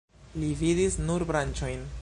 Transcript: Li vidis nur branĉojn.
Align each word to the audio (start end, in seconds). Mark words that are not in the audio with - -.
Li 0.43 0.49
vidis 0.61 0.97
nur 1.11 1.29
branĉojn. 1.33 1.89